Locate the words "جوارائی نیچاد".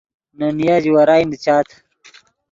0.83-1.67